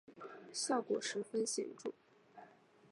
[0.51, 1.93] 效果十分显著